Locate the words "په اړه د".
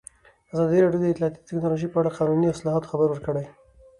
1.91-2.15